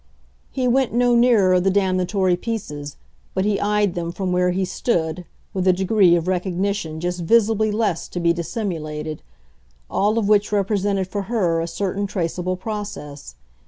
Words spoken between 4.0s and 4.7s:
from where he